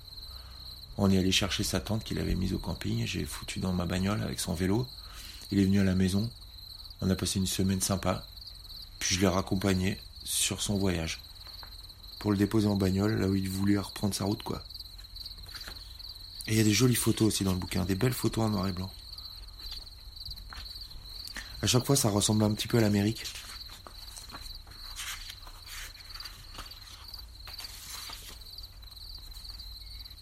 On 0.97 1.11
est 1.11 1.19
allé 1.19 1.33
chercher 1.33 1.65
sa 1.65 1.81
tante 1.81 2.05
qu'il 2.05 2.19
avait 2.19 2.35
mise 2.35 2.53
au 2.53 2.59
camping. 2.59 3.07
J'ai 3.07 3.25
foutu 3.25 3.59
dans 3.59 3.73
ma 3.73 3.87
bagnole 3.87 4.23
avec 4.23 4.39
son 4.39 4.55
vélo. 4.55 4.87
Il 5.51 5.59
est 5.59 5.65
venu 5.65 5.81
à 5.81 5.85
la 5.85 5.95
maison. 5.95 6.31
On 7.01 7.11
a 7.11 7.17
passé 7.17 7.39
une 7.39 7.47
semaine 7.47 7.81
sympa. 7.81 8.25
Puis 8.99 9.15
je 9.15 9.21
l'ai 9.21 9.29
raccompagné 9.29 9.99
sur 10.25 10.63
son 10.63 10.77
voyage. 10.77 11.21
Pour 12.19 12.31
le 12.31 12.37
déposer 12.37 12.69
en 12.69 12.77
bagnole, 12.77 13.19
là 13.19 13.29
où 13.29 13.35
il 13.35 13.49
voulait 13.49 13.79
reprendre 13.79 14.15
sa 14.15 14.25
route, 14.25 14.43
quoi. 14.43 14.63
Et 16.47 16.53
il 16.53 16.57
y 16.59 16.61
a 16.61 16.65
des 16.65 16.73
jolies 16.73 16.95
photos 16.95 17.29
aussi 17.29 17.45
dans 17.45 17.53
le 17.53 17.59
bouquin, 17.59 17.85
des 17.85 17.95
belles 17.95 18.13
photos 18.13 18.45
en 18.45 18.51
noir 18.51 18.69
et 18.69 18.73
blanc. 18.73 18.91
À 21.63 21.67
chaque 21.67 21.85
fois, 21.85 21.97
ça 21.97 22.11
ressemble 22.11 22.45
un 22.45 22.53
petit 22.53 22.69
peu 22.69 22.79
à 22.79 22.81
l'Amérique. 22.81 23.25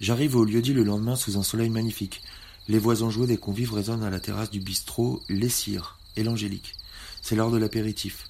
J'arrive 0.00 0.37
au 0.37 0.45
lieu-dit 0.45 0.75
le 0.75 0.85
lendemain 0.85 1.17
sous 1.17 1.38
un 1.38 1.43
soleil 1.43 1.71
magnifique. 1.71 2.23
Les 2.69 2.78
voix 2.78 3.02
enjouées 3.02 3.26
des 3.26 3.37
convives 3.37 3.75
résonnent 3.75 4.05
à 4.05 4.11
la 4.11 4.21
terrasse 4.21 4.50
du 4.50 4.61
bistrot 4.61 5.21
Les 5.28 5.49
Cires 5.49 5.99
et 6.17 6.23
l'Angélique. 6.23 6.75
C'est 7.21 7.35
l'heure 7.35 7.50
de 7.50 7.59
l'apéritif. 7.59 8.28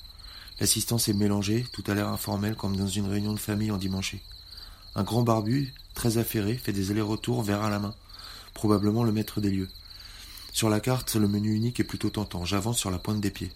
L'assistance 0.61 1.09
est 1.09 1.15
mélangée, 1.15 1.67
tout 1.73 1.85
a 1.87 1.95
l'air 1.95 2.09
informel 2.09 2.55
comme 2.57 2.77
dans 2.77 2.89
une 2.89 3.07
réunion 3.07 3.35
de 3.35 3.39
famille 3.39 3.71
en 3.71 3.77
dimanche. 3.77 4.17
Un 4.95 5.03
grand 5.03 5.23
barbu, 5.23 5.75
très 5.95 6.17
affairé, 6.17 6.55
fait 6.55 6.73
des 6.73 6.91
allers-retours 6.91 7.43
verre 7.43 7.63
à 7.63 7.71
la 7.71 7.79
main, 7.79 7.95
probablement 8.55 9.05
le 9.05 9.13
maître 9.13 9.41
des 9.41 9.51
lieux. 9.51 9.69
Sur 10.53 10.71
la 10.71 10.81
carte, 10.81 11.17
le 11.17 11.29
menu 11.29 11.55
unique 11.55 11.81
est 11.81 11.85
plutôt 11.85 12.11
tentant. 12.11 12.47
J'avance 12.47 12.79
sur 12.79 12.91
la 12.91 12.99
pointe 12.99 13.21
des 13.21 13.31
pieds. 13.31 13.53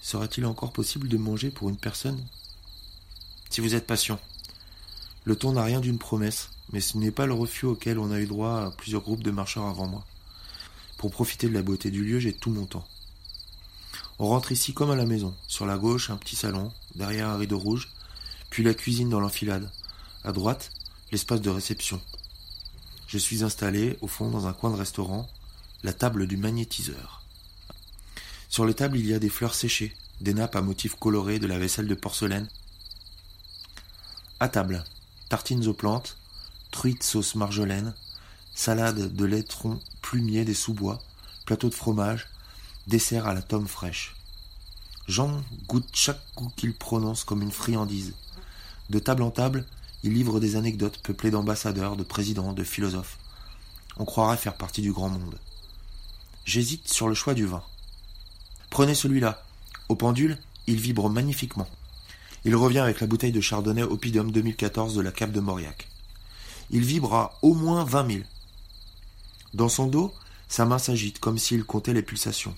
Sera-t-il 0.00 0.46
encore 0.46 0.72
possible 0.72 1.06
de 1.06 1.18
manger 1.18 1.50
pour 1.50 1.68
une 1.68 1.76
personne? 1.76 2.24
Si 3.50 3.60
vous 3.60 3.74
êtes 3.74 3.86
patient. 3.86 4.18
Le 5.24 5.36
ton 5.36 5.52
n'a 5.52 5.62
rien 5.62 5.78
d'une 5.78 5.98
promesse, 5.98 6.48
mais 6.70 6.80
ce 6.80 6.98
n'est 6.98 7.10
pas 7.10 7.26
le 7.26 7.34
refus 7.34 7.66
auquel 7.66 7.98
on 7.98 8.10
a 8.10 8.20
eu 8.20 8.26
droit 8.26 8.66
à 8.66 8.70
plusieurs 8.70 9.02
groupes 9.02 9.22
de 9.22 9.30
marcheurs 9.30 9.66
avant 9.66 9.86
moi. 9.86 10.04
Pour 10.96 11.10
profiter 11.10 11.48
de 11.48 11.54
la 11.54 11.62
beauté 11.62 11.90
du 11.90 12.04
lieu, 12.04 12.20
j'ai 12.20 12.32
tout 12.32 12.50
mon 12.50 12.66
temps. 12.66 12.86
On 14.18 14.28
rentre 14.28 14.52
ici 14.52 14.72
comme 14.72 14.90
à 14.90 14.96
la 14.96 15.06
maison. 15.06 15.34
Sur 15.48 15.66
la 15.66 15.76
gauche, 15.76 16.10
un 16.10 16.16
petit 16.16 16.36
salon, 16.36 16.72
derrière 16.94 17.28
un 17.28 17.36
rideau 17.36 17.58
rouge, 17.58 17.88
puis 18.50 18.62
la 18.62 18.74
cuisine 18.74 19.08
dans 19.08 19.20
l'enfilade. 19.20 19.70
À 20.22 20.32
droite, 20.32 20.70
l'espace 21.10 21.40
de 21.40 21.50
réception. 21.50 22.00
Je 23.08 23.18
suis 23.18 23.42
installé, 23.42 23.98
au 24.00 24.06
fond, 24.06 24.30
dans 24.30 24.46
un 24.46 24.52
coin 24.52 24.70
de 24.70 24.76
restaurant, 24.76 25.28
la 25.82 25.92
table 25.92 26.26
du 26.26 26.36
magnétiseur. 26.36 27.22
Sur 28.48 28.64
les 28.64 28.74
tables, 28.74 28.98
il 28.98 29.06
y 29.06 29.14
a 29.14 29.18
des 29.18 29.28
fleurs 29.28 29.54
séchées, 29.54 29.96
des 30.20 30.34
nappes 30.34 30.56
à 30.56 30.62
motifs 30.62 30.94
colorés, 30.94 31.38
de 31.38 31.46
la 31.46 31.58
vaisselle 31.58 31.88
de 31.88 31.94
porcelaine. 31.94 32.48
À 34.38 34.48
table, 34.48 34.84
tartines 35.28 35.66
aux 35.66 35.74
plantes, 35.74 36.16
truites 36.72 37.04
sauce 37.04 37.36
marjolaine, 37.36 37.94
salade 38.54 39.14
de 39.14 39.24
laitron 39.24 39.78
plumier 40.00 40.44
des 40.44 40.54
sous-bois, 40.54 40.98
plateau 41.46 41.68
de 41.68 41.74
fromage, 41.74 42.28
dessert 42.88 43.28
à 43.28 43.34
la 43.34 43.42
tome 43.42 43.68
fraîche. 43.68 44.16
Jean 45.06 45.42
goûte 45.68 45.88
chaque 45.92 46.20
goût 46.34 46.50
qu'il 46.56 46.74
prononce 46.74 47.22
comme 47.22 47.42
une 47.42 47.52
friandise. 47.52 48.14
De 48.90 48.98
table 48.98 49.22
en 49.22 49.30
table, 49.30 49.64
il 50.02 50.14
livre 50.14 50.40
des 50.40 50.56
anecdotes 50.56 50.98
peuplées 50.98 51.30
d'ambassadeurs, 51.30 51.96
de 51.96 52.02
présidents, 52.02 52.52
de 52.52 52.64
philosophes. 52.64 53.18
On 53.98 54.04
croirait 54.04 54.36
faire 54.36 54.56
partie 54.56 54.82
du 54.82 54.92
grand 54.92 55.10
monde. 55.10 55.38
J'hésite 56.44 56.88
sur 56.88 57.08
le 57.08 57.14
choix 57.14 57.34
du 57.34 57.46
vin. 57.46 57.62
Prenez 58.70 58.94
celui-là. 58.94 59.44
Au 59.88 59.94
pendule, 59.94 60.38
il 60.66 60.80
vibre 60.80 61.10
magnifiquement. 61.10 61.68
Il 62.44 62.56
revient 62.56 62.80
avec 62.80 63.00
la 63.00 63.06
bouteille 63.06 63.32
de 63.32 63.40
chardonnay 63.40 63.82
Opidium 63.82 64.32
2014 64.32 64.94
de 64.94 65.00
la 65.00 65.12
Cape 65.12 65.32
de 65.32 65.40
Mauriac. 65.40 65.91
Il 66.70 66.84
vibre 66.84 67.32
au 67.42 67.54
moins 67.54 67.84
vingt 67.84 68.04
mille. 68.04 68.26
Dans 69.54 69.68
son 69.68 69.86
dos, 69.86 70.14
sa 70.48 70.64
main 70.64 70.78
s'agite 70.78 71.18
comme 71.18 71.38
s'il 71.38 71.64
comptait 71.64 71.92
les 71.92 72.02
pulsations. 72.02 72.54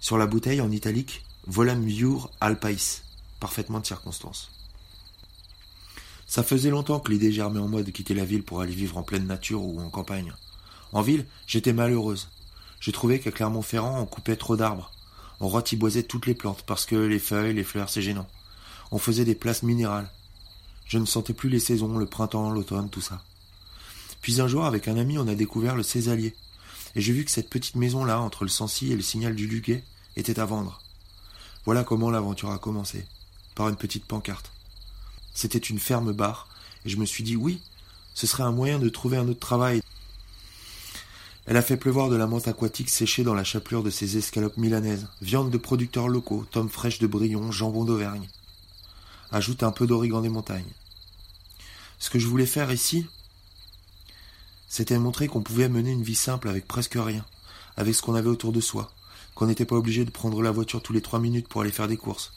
Sur 0.00 0.18
la 0.18 0.26
bouteille 0.26 0.60
en 0.60 0.70
italique, 0.70 1.24
Volum 1.46 1.84
Viur 1.84 2.30
Alpais, 2.40 3.02
parfaitement 3.40 3.80
de 3.80 3.86
circonstance. 3.86 4.50
Ça 6.26 6.44
faisait 6.44 6.70
longtemps 6.70 7.00
que 7.00 7.10
l'idée 7.10 7.32
germait 7.32 7.58
en 7.58 7.66
moi 7.66 7.82
de 7.82 7.90
quitter 7.90 8.14
la 8.14 8.24
ville 8.24 8.44
pour 8.44 8.60
aller 8.60 8.72
vivre 8.72 8.96
en 8.96 9.02
pleine 9.02 9.26
nature 9.26 9.62
ou 9.62 9.80
en 9.80 9.90
campagne. 9.90 10.32
En 10.92 11.02
ville, 11.02 11.26
j'étais 11.46 11.72
malheureuse. 11.72 12.28
Je 12.78 12.92
trouvais 12.92 13.18
qu'à 13.18 13.32
Clermont-Ferrand, 13.32 14.00
on 14.00 14.06
coupait 14.06 14.36
trop 14.36 14.56
d'arbres. 14.56 14.92
On 15.40 15.48
ratiboisait 15.48 16.04
toutes 16.04 16.26
les 16.26 16.34
plantes 16.34 16.62
parce 16.62 16.86
que 16.86 16.94
les 16.94 17.18
feuilles, 17.18 17.54
les 17.54 17.64
fleurs, 17.64 17.88
c'est 17.88 18.02
gênant. 18.02 18.28
On 18.92 18.98
faisait 18.98 19.24
des 19.24 19.34
places 19.34 19.62
minérales. 19.62 20.10
Je 20.90 20.98
ne 20.98 21.06
sentais 21.06 21.34
plus 21.34 21.48
les 21.48 21.60
saisons, 21.60 21.98
le 21.98 22.06
printemps, 22.06 22.50
l'automne, 22.50 22.90
tout 22.90 23.00
ça. 23.00 23.22
Puis 24.22 24.40
un 24.40 24.48
jour, 24.48 24.64
avec 24.64 24.88
un 24.88 24.96
ami, 24.96 25.18
on 25.18 25.28
a 25.28 25.36
découvert 25.36 25.76
le 25.76 25.84
Césalier. 25.84 26.34
Et 26.96 27.00
j'ai 27.00 27.12
vu 27.12 27.24
que 27.24 27.30
cette 27.30 27.48
petite 27.48 27.76
maison-là, 27.76 28.20
entre 28.20 28.42
le 28.42 28.50
Sancy 28.50 28.90
et 28.90 28.96
le 28.96 29.02
signal 29.02 29.36
du 29.36 29.46
Luguet, 29.46 29.84
était 30.16 30.40
à 30.40 30.44
vendre. 30.44 30.82
Voilà 31.64 31.84
comment 31.84 32.10
l'aventure 32.10 32.50
a 32.50 32.58
commencé. 32.58 33.06
Par 33.54 33.68
une 33.68 33.76
petite 33.76 34.04
pancarte. 34.04 34.50
C'était 35.32 35.58
une 35.58 35.78
ferme 35.78 36.12
bar, 36.12 36.48
et 36.84 36.88
je 36.88 36.96
me 36.96 37.06
suis 37.06 37.22
dit 37.22 37.36
oui, 37.36 37.60
ce 38.14 38.26
serait 38.26 38.42
un 38.42 38.50
moyen 38.50 38.80
de 38.80 38.88
trouver 38.88 39.16
un 39.16 39.28
autre 39.28 39.38
travail. 39.38 39.82
Elle 41.46 41.56
a 41.56 41.62
fait 41.62 41.76
pleuvoir 41.76 42.08
de 42.08 42.16
la 42.16 42.26
menthe 42.26 42.48
aquatique 42.48 42.90
séchée 42.90 43.22
dans 43.22 43.34
la 43.34 43.44
chapelure 43.44 43.84
de 43.84 43.90
ses 43.90 44.16
escalopes 44.16 44.56
milanaises, 44.56 45.06
viande 45.22 45.52
de 45.52 45.56
producteurs 45.56 46.08
locaux, 46.08 46.46
tomes 46.50 46.68
fraîches 46.68 46.98
de 46.98 47.06
Brion, 47.06 47.52
jambon 47.52 47.84
d'Auvergne. 47.84 48.28
Ajoute 49.30 49.62
un 49.62 49.70
peu 49.70 49.86
d'origan 49.86 50.20
des 50.20 50.28
montagnes. 50.28 50.64
Ce 52.00 52.08
que 52.08 52.18
je 52.18 52.26
voulais 52.26 52.46
faire 52.46 52.72
ici, 52.72 53.06
c'était 54.68 54.98
montrer 54.98 55.28
qu'on 55.28 55.42
pouvait 55.42 55.68
mener 55.68 55.92
une 55.92 56.02
vie 56.02 56.14
simple 56.14 56.48
avec 56.48 56.66
presque 56.66 56.96
rien, 56.96 57.24
avec 57.76 57.94
ce 57.94 58.00
qu'on 58.00 58.14
avait 58.14 58.30
autour 58.30 58.52
de 58.52 58.60
soi, 58.60 58.90
qu'on 59.34 59.46
n'était 59.46 59.66
pas 59.66 59.76
obligé 59.76 60.06
de 60.06 60.10
prendre 60.10 60.42
la 60.42 60.50
voiture 60.50 60.82
tous 60.82 60.94
les 60.94 61.02
trois 61.02 61.20
minutes 61.20 61.46
pour 61.46 61.60
aller 61.60 61.70
faire 61.70 61.88
des 61.88 61.98
courses. 61.98 62.32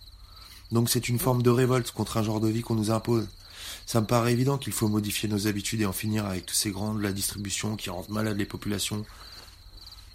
Donc 0.74 0.90
c'est 0.90 1.08
une 1.08 1.18
forme 1.18 1.42
de 1.42 1.50
révolte 1.50 1.92
contre 1.92 2.18
un 2.18 2.24
genre 2.24 2.42
de 2.42 2.50
vie 2.50 2.62
qu'on 2.62 2.76
nous 2.76 2.92
impose. 2.92 3.30
Ça 3.86 4.02
me 4.02 4.06
paraît 4.06 4.34
évident 4.34 4.58
qu'il 4.58 4.74
faut 4.74 4.90
modifier 4.90 5.30
nos 5.30 5.48
habitudes 5.48 5.82
et 5.82 5.86
en 5.86 5.94
finir 5.94 6.26
avec 6.26 6.46
tous 6.46 6.56
ces 6.56 6.72
grands 6.72 6.94
de 6.94 7.02
la 7.02 7.14
distribution 7.14 7.78
qui 7.78 7.90
rendent 7.90 8.10
malades 8.10 8.38
les 8.38 8.46
populations. 8.46 9.06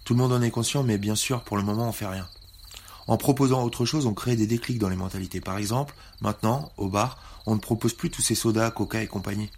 Tout 0.03 0.13
le 0.13 0.19
monde 0.19 0.33
en 0.33 0.43
est 0.43 0.51
conscient, 0.51 0.83
mais 0.83 0.99
bien 0.99 1.15
sûr, 1.15 1.41
pour 1.41 1.57
le 1.57 1.63
moment, 1.63 1.89
on 1.89 1.91
fait 1.91 2.05
rien. 2.05 2.29
En 3.09 3.17
proposant 3.17 3.63
autre 3.63 3.85
chose, 3.85 4.05
on 4.05 4.13
crée 4.13 4.35
des 4.35 4.45
déclics 4.45 4.77
dans 4.77 4.87
les 4.87 4.95
mentalités. 4.95 5.41
Par 5.41 5.57
exemple, 5.57 5.95
maintenant, 6.21 6.71
au 6.77 6.89
bar, 6.89 7.17
on 7.47 7.55
ne 7.55 7.59
propose 7.59 7.95
plus 7.95 8.11
tous 8.11 8.21
ces 8.21 8.35
sodas, 8.35 8.69
coca 8.69 9.01
et 9.01 9.07
compagnie. 9.07 9.49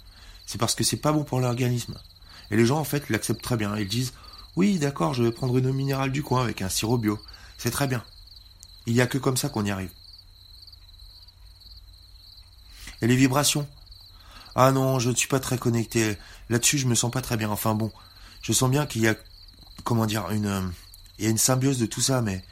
C'est 0.45 0.57
parce 0.57 0.73
que 0.73 0.85
c'est 0.85 0.95
pas 0.95 1.11
bon 1.11 1.25
pour 1.25 1.41
l'organisme. 1.41 1.99
Et 2.49 2.55
les 2.55 2.65
gens, 2.65 2.79
en 2.79 2.85
fait, 2.85 3.09
l'acceptent 3.09 3.41
très 3.41 3.57
bien. 3.57 3.75
Ils 3.75 3.89
disent 3.89 4.13
Oui, 4.55 4.79
d'accord, 4.79 5.13
je 5.13 5.23
vais 5.23 5.33
prendre 5.33 5.57
une 5.57 5.67
eau 5.67 5.73
minérale 5.73 6.13
du 6.13 6.23
coin 6.23 6.41
avec 6.41 6.61
un 6.61 6.69
sirop 6.69 6.97
bio. 6.97 7.19
C'est 7.57 7.71
très 7.71 7.87
bien. 7.87 8.05
Il 8.85 8.93
n'y 8.93 9.01
a 9.01 9.07
que 9.07 9.17
comme 9.17 9.35
ça 9.35 9.49
qu'on 9.49 9.65
y 9.65 9.71
arrive. 9.71 9.91
Et 13.01 13.07
les 13.07 13.17
vibrations? 13.17 13.67
Ah 14.55 14.71
non, 14.71 14.97
je 14.99 15.09
ne 15.09 15.15
suis 15.15 15.27
pas 15.27 15.41
très 15.41 15.57
connecté. 15.57 16.17
Là-dessus, 16.47 16.77
je 16.77 16.87
me 16.87 16.95
sens 16.95 17.11
pas 17.11 17.21
très 17.21 17.35
bien. 17.35 17.49
Enfin 17.49 17.75
bon, 17.75 17.91
je 18.41 18.53
sens 18.53 18.71
bien 18.71 18.85
qu'il 18.85 19.01
y 19.01 19.09
a, 19.09 19.15
comment 19.83 20.05
dire, 20.05 20.31
une, 20.31 20.45
euh, 20.45 20.61
il 21.19 21.25
y 21.25 21.27
a 21.27 21.31
une 21.31 21.37
symbiose 21.37 21.79
de 21.79 21.85
tout 21.85 21.99
ça, 21.99 22.21
mais, 22.21 22.45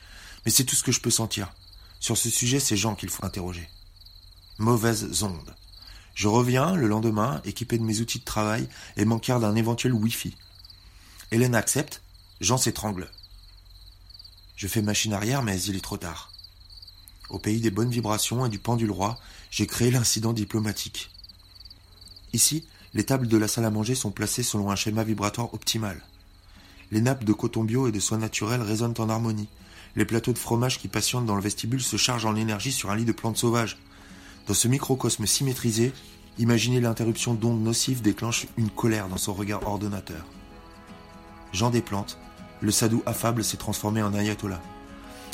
mais 0.46 0.52
c'est 0.52 0.64
tout 0.64 0.76
ce 0.76 0.84
que 0.84 0.92
je 0.92 1.02
peux 1.02 1.12
sentir. 1.12 1.52
Sur 2.00 2.18
ce 2.18 2.30
sujet, 2.30 2.60
c'est 2.60 2.78
Jean 2.78 2.96
qu'il 2.96 3.10
faut 3.10 3.26
interroger. 3.26 3.70
Mauvaises 4.58 5.24
ondes. 5.24 5.56
Je 6.16 6.28
reviens 6.28 6.76
le 6.76 6.88
lendemain, 6.88 7.42
équipé 7.46 7.78
de 7.78 7.84
mes 7.84 8.02
outils 8.02 8.20
de 8.20 8.26
travail 8.26 8.68
et 8.98 9.06
manquant 9.06 9.40
d'un 9.40 9.56
éventuel 9.56 9.94
Wi-Fi. 9.94 10.36
Hélène 11.32 11.56
accepte, 11.56 12.02
Jean 12.42 12.58
s'étrangle. 12.58 13.10
Je 14.56 14.68
fais 14.68 14.82
machine 14.82 15.14
arrière, 15.14 15.44
mais 15.44 15.62
il 15.62 15.76
est 15.76 15.84
trop 15.84 15.98
tard. 15.98 16.34
Au 17.30 17.40
pays 17.40 17.62
des 17.62 17.72
bonnes 17.72 17.92
vibrations 17.92 18.46
et 18.46 18.50
du 18.50 18.60
pendule 18.60 18.92
roi, 18.92 19.20
j'ai 19.52 19.68
créé 19.68 19.92
l'incident 19.92 20.34
diplomatique. 20.34 21.12
Ici, 22.34 22.66
les 22.94 23.04
tables 23.04 23.28
de 23.28 23.38
la 23.38 23.48
salle 23.48 23.66
à 23.66 23.70
manger 23.70 23.96
sont 23.96 24.12
placées 24.12 24.44
selon 24.44 24.72
un 24.72 24.76
schéma 24.76 25.04
vibratoire 25.04 25.54
optimal. 25.54 26.02
Les 26.92 27.02
nappes 27.02 27.24
de 27.24 27.34
coton 27.34 27.64
bio 27.64 27.88
et 27.88 27.92
de 27.92 28.00
soie 28.00 28.18
naturelle 28.18 28.62
résonnent 28.62 28.96
en 28.98 29.10
harmonie. 29.10 29.48
Les 30.00 30.06
plateaux 30.06 30.32
de 30.32 30.38
fromage 30.38 30.80
qui 30.80 30.88
patientent 30.88 31.26
dans 31.26 31.36
le 31.36 31.42
vestibule 31.42 31.82
se 31.82 31.98
chargent 31.98 32.26
en 32.26 32.38
énergie 32.38 32.72
sur 32.72 32.90
un 32.90 32.96
lit 32.96 33.04
de 33.04 33.12
plantes 33.12 33.36
sauvages. 33.36 33.78
Dans 34.48 34.54
ce 34.54 34.70
microcosme 34.70 35.26
symétrisé, 35.26 35.92
imaginez 36.38 36.80
l'interruption 36.80 37.34
d'ondes 37.34 37.62
nocives 37.62 38.02
déclenche 38.02 38.48
une 38.56 38.70
colère 38.70 39.10
dans 39.10 39.18
son 39.18 39.34
regard 39.34 39.68
ordonnateur. 39.68 40.26
Jean 41.52 41.70
des 41.70 41.82
plantes, 41.82 42.18
le 42.62 42.72
sadou 42.72 43.04
affable 43.06 43.44
s'est 43.44 43.58
transformé 43.58 44.02
en 44.02 44.14
ayatollah. 44.14 44.62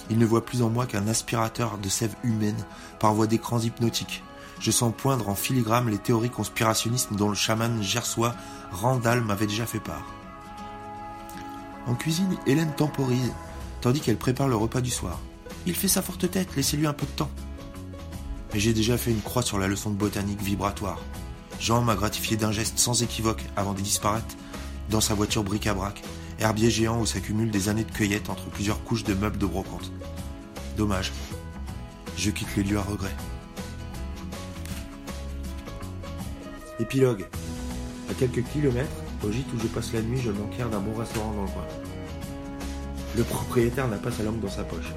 Il 0.10 0.17
ne 0.17 0.25
voit 0.25 0.43
plus 0.43 0.63
en 0.63 0.72
moi 0.72 0.88
qu'un 0.88 1.07
aspirateur 1.07 1.77
de 1.77 1.88
sève 1.88 2.15
humaine 2.24 2.65
par 3.00 3.13
voie 3.13 3.27
d'écrans 3.27 3.60
hypnotiques. 3.60 4.24
Je 4.60 4.72
sens 4.72 4.91
poindre 4.98 5.29
en 5.29 5.36
filigrane 5.36 5.91
les 5.91 6.00
théories 6.00 6.31
conspirationnistes 6.31 7.13
dont 7.13 7.29
le 7.29 7.36
chaman 7.36 7.84
gersois 7.84 8.34
Randall 8.72 9.22
m'avait 9.22 9.45
déjà 9.45 9.67
fait 9.67 9.79
part. 9.79 10.07
En 11.86 11.93
cuisine, 11.93 12.36
Hélène 12.48 12.74
temporise, 12.74 13.31
tandis 13.86 14.01
qu'elle 14.01 14.18
prépare 14.18 14.48
le 14.48 14.56
repas 14.56 14.82
du 14.82 14.89
soir. 14.89 15.20
Il 15.68 15.75
fait 15.75 15.88
sa 15.88 16.01
forte 16.01 16.32
tête, 16.32 16.56
laissez-lui 16.56 16.88
un 16.88 16.94
peu 16.94 17.06
de 17.06 17.12
temps. 17.12 17.30
Mais 18.51 18.60
j'ai 18.60 18.74
déjà 18.74 18.98
fait 18.98 19.12
une 19.12 19.22
croix 19.22 19.44
sur 19.44 19.60
la 19.60 19.68
leçon 19.68 19.92
de 19.92 19.96
botanique 19.96 20.42
vibratoire. 20.42 21.00
Jean 21.60 21.84
m'a 21.84 21.94
gratifié 21.94 22.36
d'un 22.36 22.51
geste 22.51 22.80
sans 22.80 23.04
équivoque 23.04 23.44
avant 23.56 23.74
de 23.75 23.82
disparaître 23.82 24.36
dans 24.89 25.01
sa 25.01 25.13
voiture 25.13 25.44
bric-à-brac, 25.44 26.01
herbier 26.39 26.72
géant 26.72 27.00
où 27.00 27.06
s'accumulent 27.06 27.51
des 27.51 27.70
années 27.70 27.84
de 27.84 27.92
cueillette 27.92 28.32
entre 28.32 28.46
plusieurs 28.46 28.84
couches 28.84 29.04
de 29.04 29.13
meubles 29.13 29.38
de 29.38 29.46
brocante. 29.46 29.92
Dommage. 30.77 31.12
Je 32.18 32.32
quitte 32.32 32.58
le 32.58 32.63
lieu 32.63 32.80
à 32.80 32.82
regret. 32.82 33.15
Épilogue. 36.80 37.27
À 38.10 38.15
quelques 38.15 38.44
kilomètres, 38.46 38.89
au 39.24 39.32
gîte 39.32 39.54
où 39.56 39.60
je 39.62 39.68
passe 39.68 39.94
la 39.94 40.01
nuit, 40.01 40.20
je 40.20 40.32
m'enquière 40.32 40.72
d'un 40.72 40.80
bon 40.80 40.96
restaurant 40.96 41.34
dans 41.34 41.44
le 41.44 41.50
coin. 41.50 41.85
Le 43.15 43.24
propriétaire 43.24 43.88
n'a 43.88 43.98
pas 43.98 44.12
sa 44.12 44.24
langue 44.24 44.41
dans 44.41 44.50
sa 44.50 44.63
poche. 44.63 44.93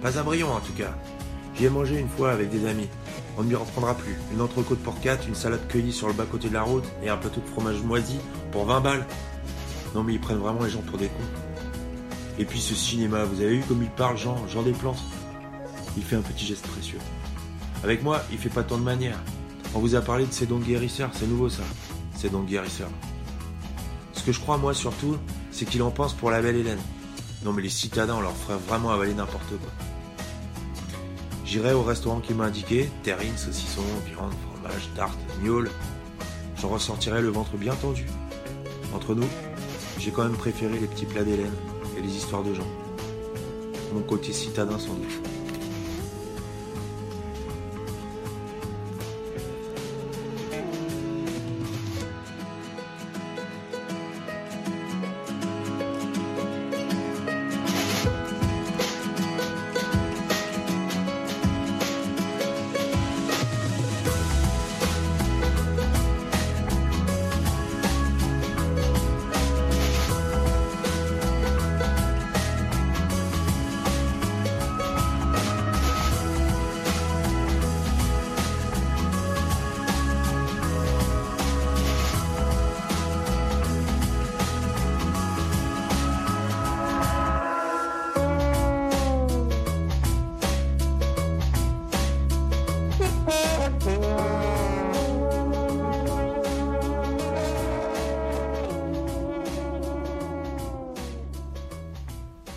Pas 0.00 0.18
à 0.18 0.22
Brion 0.22 0.50
en 0.50 0.60
tout 0.60 0.72
cas. 0.72 0.94
J'y 1.54 1.66
ai 1.66 1.68
mangé 1.68 1.98
une 1.98 2.08
fois 2.08 2.32
avec 2.32 2.48
des 2.48 2.66
amis. 2.66 2.88
On 3.36 3.42
ne 3.42 3.48
m'y 3.48 3.54
reprendra 3.54 3.94
plus. 3.94 4.16
Une 4.32 4.40
entrecôte 4.40 4.78
pour 4.78 4.98
quatre, 5.00 5.28
une 5.28 5.34
salade 5.34 5.68
cueillie 5.68 5.92
sur 5.92 6.08
le 6.08 6.14
bas-côté 6.14 6.48
de 6.48 6.54
la 6.54 6.62
route 6.62 6.84
et 7.02 7.10
un 7.10 7.18
plateau 7.18 7.42
de 7.42 7.46
fromage 7.46 7.82
moisi 7.82 8.18
pour 8.50 8.64
20 8.64 8.80
balles. 8.80 9.06
Non 9.94 10.02
mais 10.02 10.14
ils 10.14 10.20
prennent 10.20 10.38
vraiment 10.38 10.62
les 10.62 10.70
gens 10.70 10.80
pour 10.80 10.96
des 10.96 11.08
cons. 11.08 12.38
Et 12.38 12.46
puis 12.46 12.60
ce 12.60 12.74
cinéma, 12.74 13.24
vous 13.24 13.42
avez 13.42 13.56
vu 13.56 13.62
comme 13.68 13.82
il 13.82 13.90
parle 13.90 14.16
Jean, 14.16 14.36
Jean 14.48 14.62
des 14.62 14.72
plantes 14.72 15.02
Il 15.98 16.02
fait 16.02 16.16
un 16.16 16.22
petit 16.22 16.46
geste 16.46 16.66
précieux. 16.66 16.98
Avec 17.84 18.02
moi, 18.02 18.22
il 18.32 18.38
fait 18.38 18.48
pas 18.48 18.62
tant 18.62 18.78
de 18.78 18.84
manières. 18.84 19.20
On 19.74 19.80
vous 19.80 19.96
a 19.96 20.00
parlé 20.00 20.24
de 20.24 20.32
ces 20.32 20.46
dons 20.46 20.58
guérisseurs, 20.58 21.10
c'est 21.12 21.28
nouveau 21.28 21.50
ça. 21.50 21.62
Ces 22.14 22.30
dons 22.30 22.42
guérisseurs. 22.42 22.90
Ce 24.14 24.22
que 24.22 24.32
je 24.32 24.40
crois 24.40 24.56
moi 24.56 24.72
surtout, 24.72 25.18
c'est 25.50 25.66
qu'il 25.66 25.82
en 25.82 25.90
pense 25.90 26.14
pour 26.14 26.30
la 26.30 26.40
belle 26.40 26.56
Hélène. 26.56 26.78
Non 27.44 27.52
mais 27.52 27.62
les 27.62 27.70
citadins, 27.70 28.16
on 28.16 28.20
leur 28.20 28.36
ferait 28.36 28.58
vraiment 28.58 28.90
avaler 28.90 29.14
n'importe 29.14 29.48
quoi. 29.48 29.70
J'irai 31.44 31.72
au 31.72 31.82
restaurant 31.82 32.20
qu'il 32.20 32.36
m'a 32.36 32.44
indiqué, 32.44 32.90
terrine, 33.02 33.36
saucisson, 33.36 33.82
viande, 34.06 34.32
fromage, 34.52 34.88
tarte, 34.94 35.18
gnôle. 35.42 35.70
J'en 36.56 36.68
ressortirai 36.68 37.22
le 37.22 37.28
ventre 37.28 37.56
bien 37.56 37.74
tendu. 37.74 38.06
Entre 38.94 39.14
nous, 39.14 39.26
j'ai 39.98 40.10
quand 40.10 40.22
même 40.22 40.36
préféré 40.36 40.78
les 40.78 40.86
petits 40.86 41.06
plats 41.06 41.24
d'Hélène 41.24 41.54
et 41.96 42.02
les 42.02 42.14
histoires 42.14 42.42
de 42.42 42.54
gens. 42.54 42.68
Mon 43.94 44.02
côté 44.02 44.32
citadin 44.32 44.78
sans 44.78 44.94
doute. 44.94 45.29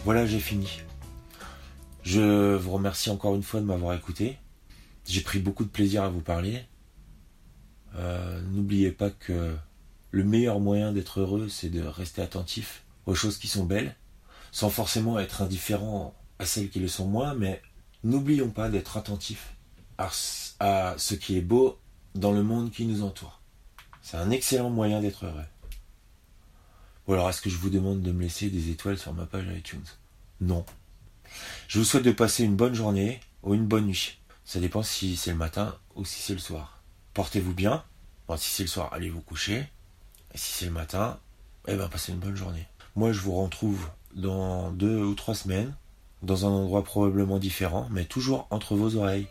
Voilà, 0.04 0.26
j'ai 0.26 0.40
fini. 0.40 0.82
Je 2.04 2.56
vous 2.56 2.72
remercie 2.72 3.10
encore 3.10 3.36
une 3.36 3.44
fois 3.44 3.62
de 3.62 3.66
m'avoir 3.66 3.96
écouté. 3.96 4.38
J'ai 5.08 5.22
pris 5.22 5.40
beaucoup 5.40 5.64
de 5.64 5.70
plaisir 5.70 6.04
à 6.04 6.10
vous 6.10 6.20
parler. 6.20 6.62
Euh, 7.96 8.42
N'oubliez 8.52 8.92
pas 8.92 9.10
que 9.10 9.56
le 10.12 10.24
meilleur 10.26 10.60
moyen 10.60 10.92
d'être 10.92 11.22
heureux, 11.22 11.48
c'est 11.48 11.70
de 11.70 11.82
rester 11.82 12.22
attentif 12.22 12.84
aux 13.06 13.16
choses 13.16 13.38
qui 13.38 13.48
sont 13.48 13.64
belles, 13.64 13.96
sans 14.52 14.70
forcément 14.70 15.20
être 15.20 15.42
indifférent 15.42 16.14
à 16.38 16.46
celles 16.46 16.70
qui 16.70 16.80
le 16.80 16.90
sont 16.90 17.08
moins, 17.08 17.34
mais 17.34 17.62
n'oublions 18.04 18.50
pas 18.50 18.70
d'être 18.70 18.98
attentif 18.98 19.56
à, 19.98 20.10
à 20.60 20.96
ce 20.98 21.16
qui 21.16 21.38
est 21.38 21.42
beau 21.42 21.80
dans 22.14 22.34
le 22.34 22.44
monde 22.44 22.72
qui 22.72 22.86
nous 22.86 23.04
entoure. 23.04 23.40
C'est 24.02 24.18
un 24.18 24.32
excellent 24.32 24.70
moyen 24.70 25.00
d'être 25.00 25.26
heureux. 25.26 25.46
Ou 27.08 27.14
alors 27.14 27.30
est-ce 27.30 27.42
que 27.42 27.50
je 27.50 27.58
vous 27.58 27.70
demande 27.70 28.02
de 28.02 28.12
me 28.12 28.22
laisser 28.22 28.50
des 28.50 28.70
étoiles 28.70 28.98
sur 28.98 29.14
ma 29.14 29.26
page 29.26 29.46
iTunes? 29.56 29.86
Non. 30.42 30.66
Je 31.68 31.80
vous 31.80 31.86
souhaite 31.86 32.04
de 32.04 32.12
passer 32.12 32.44
une 32.44 32.56
bonne 32.56 32.76
journée 32.76 33.20
ou 33.42 33.54
une 33.54 33.66
bonne 33.66 33.88
nuit. 33.88 34.20
Ça 34.46 34.60
dépend 34.60 34.84
si 34.84 35.16
c'est 35.16 35.32
le 35.32 35.38
matin 35.38 35.76
ou 35.96 36.06
si 36.06 36.22
c'est 36.22 36.34
le 36.34 36.40
soir. 36.40 36.82
Portez-vous 37.14 37.54
bien. 37.54 37.84
Si 38.38 38.50
c'est 38.50 38.64
le 38.64 38.70
soir, 38.70 38.92
allez 38.94 39.10
vous 39.10 39.22
coucher. 39.22 39.68
Et 40.34 40.38
si 40.38 40.52
c'est 40.54 40.66
le 40.66 40.72
matin, 40.72 41.20
eh 41.68 41.76
ben 41.76 41.88
passez 41.88 42.12
une 42.12 42.20
bonne 42.20 42.36
journée. 42.36 42.66
Moi, 42.96 43.12
je 43.12 43.20
vous 43.20 43.36
retrouve 43.36 43.90
dans 44.16 44.72
deux 44.72 45.04
ou 45.04 45.14
trois 45.14 45.36
semaines, 45.36 45.76
dans 46.24 46.46
un 46.46 46.50
endroit 46.50 46.84
probablement 46.84 47.38
différent, 47.38 47.88
mais 47.92 48.06
toujours 48.06 48.48
entre 48.50 48.76
vos 48.76 48.96
oreilles. 48.96 49.28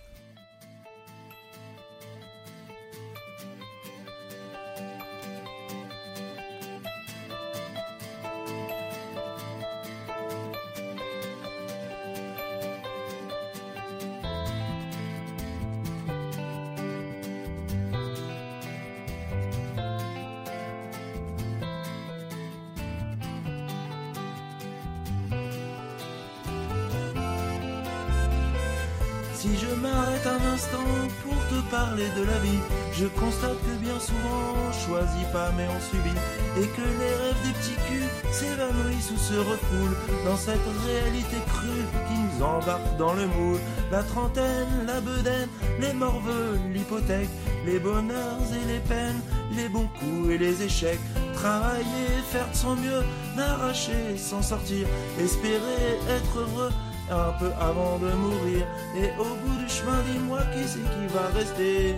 Si 29.42 29.48
je 29.58 29.74
m'arrête 29.74 30.24
un 30.24 30.54
instant 30.54 30.86
pour 31.24 31.34
te 31.34 31.68
parler 31.68 32.06
de 32.16 32.22
la 32.22 32.38
vie, 32.38 32.60
je 32.92 33.06
constate 33.06 33.58
que 33.66 33.74
bien 33.84 33.98
souvent 33.98 34.54
on 34.54 34.70
choisit 34.70 35.26
pas 35.32 35.50
mais 35.56 35.66
on 35.66 35.80
subit 35.80 36.16
et 36.58 36.68
que 36.68 36.80
les 36.80 37.14
rêves 37.20 37.42
des 37.42 37.52
petits 37.58 37.80
culs 37.88 38.32
s'évanouissent 38.32 39.10
ou 39.10 39.16
se 39.16 39.34
refoulent 39.34 39.96
dans 40.24 40.36
cette 40.36 40.68
réalité 40.86 41.38
crue 41.48 41.86
qui 42.06 42.20
nous 42.20 42.44
embarque 42.44 42.96
dans 42.98 43.14
le 43.14 43.26
moule. 43.26 43.58
La 43.90 44.04
trentaine, 44.04 44.86
la 44.86 45.00
bedaine, 45.00 45.48
les 45.80 45.92
morveux, 45.92 46.60
l'hypothèque, 46.72 47.30
les 47.66 47.80
bonheurs 47.80 48.46
et 48.54 48.72
les 48.72 48.78
peines, 48.78 49.20
les 49.56 49.68
bons 49.68 49.88
coups 49.98 50.30
et 50.30 50.38
les 50.38 50.62
échecs. 50.62 51.00
Travailler, 51.34 52.06
faire 52.30 52.48
de 52.48 52.54
son 52.54 52.76
mieux, 52.76 53.02
n'arracher, 53.36 54.16
s'en 54.16 54.40
sortir, 54.40 54.86
espérer 55.18 55.98
être 56.08 56.38
heureux 56.38 56.70
un 57.10 57.32
peu 57.38 57.50
avant 57.60 57.98
de 57.98 58.10
mourir. 58.12 58.66
Et 58.96 59.10
au 59.18 59.34
bout 59.40 59.56
du 59.62 59.68
chemin, 59.68 60.02
dis-moi 60.10 60.40
qui 60.52 60.66
c'est 60.66 60.80
qui 60.80 61.06
va 61.12 61.26
rester 61.38 61.96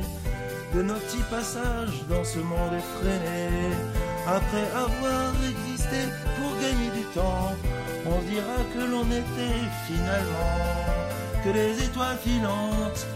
de 0.74 0.82
nos 0.82 0.94
petits 0.94 1.24
passages 1.30 2.04
dans 2.08 2.24
ce 2.24 2.38
monde 2.38 2.74
effréné. 2.82 3.74
Après 4.26 4.66
avoir 4.74 5.32
existé 5.52 6.00
pour 6.36 6.50
gagner 6.60 6.90
du 6.90 7.04
temps, 7.14 7.52
on 8.06 8.18
dira 8.30 8.58
que 8.72 8.84
l'on 8.90 9.06
était 9.06 9.62
finalement 9.86 10.84
que 11.44 11.50
les 11.50 11.84
étoiles 11.84 12.18
filantes 12.24 13.06